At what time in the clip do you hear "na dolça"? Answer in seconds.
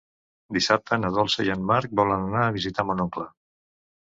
1.01-1.45